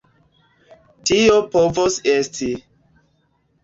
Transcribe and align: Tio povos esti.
Tio 1.11 1.37
povos 1.59 2.01
esti. 2.17 2.53